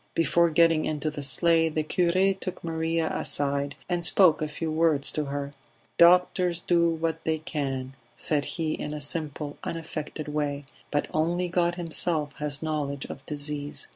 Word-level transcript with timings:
Before 0.15 0.49
getting 0.49 0.85
into 0.85 1.11
the 1.11 1.21
sleigh 1.21 1.69
the 1.69 1.83
cure 1.83 2.33
took 2.33 2.63
Maria 2.63 3.07
aside 3.15 3.75
and 3.87 4.03
spoke 4.03 4.41
a 4.41 4.47
few 4.47 4.71
words 4.71 5.11
to 5.11 5.25
her. 5.25 5.51
"Doctors 5.99 6.59
do 6.59 6.89
what 6.89 7.23
they 7.23 7.37
can," 7.37 7.93
said 8.17 8.45
he 8.57 8.71
in 8.73 8.95
a 8.95 8.99
simple 8.99 9.59
unaffected 9.63 10.27
way, 10.27 10.65
"but 10.89 11.07
only 11.13 11.47
God 11.47 11.75
Himself 11.75 12.33
has 12.37 12.63
knowledge 12.63 13.05
of 13.11 13.23
disease. 13.27 13.89